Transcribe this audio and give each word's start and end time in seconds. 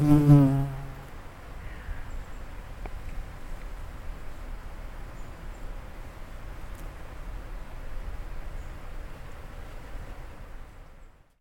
Mm-hmm. 0.00 0.53